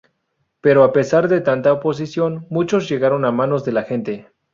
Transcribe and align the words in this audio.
Pero 0.61 0.83
a 0.83 0.93
pesar 0.93 1.27
de 1.27 1.41
tanta 1.41 1.71
oposición, 1.71 2.47
muchos 2.49 2.89
llegaron 2.89 3.23
a 3.23 3.31
manos 3.31 3.63
de 3.65 3.71
la 3.73 3.83
gente. 3.83 4.31